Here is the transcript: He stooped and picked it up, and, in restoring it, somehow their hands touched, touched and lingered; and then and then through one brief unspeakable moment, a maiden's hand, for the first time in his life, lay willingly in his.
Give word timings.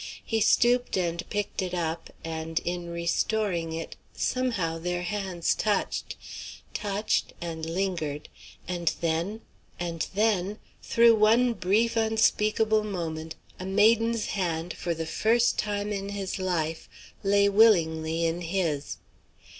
He 0.25 0.41
stooped 0.41 0.97
and 0.97 1.23
picked 1.29 1.61
it 1.61 1.75
up, 1.75 2.09
and, 2.23 2.59
in 2.61 2.89
restoring 2.89 3.71
it, 3.71 3.95
somehow 4.15 4.79
their 4.79 5.03
hands 5.03 5.53
touched, 5.53 6.15
touched 6.73 7.33
and 7.39 7.67
lingered; 7.67 8.27
and 8.67 8.95
then 8.99 9.41
and 9.79 10.07
then 10.15 10.57
through 10.81 11.13
one 11.13 11.53
brief 11.53 11.95
unspeakable 11.95 12.83
moment, 12.83 13.35
a 13.59 13.65
maiden's 13.67 14.25
hand, 14.33 14.73
for 14.73 14.95
the 14.95 15.05
first 15.05 15.59
time 15.59 15.93
in 15.93 16.09
his 16.09 16.39
life, 16.39 16.89
lay 17.21 17.47
willingly 17.47 18.25
in 18.25 18.41
his. 18.41 18.97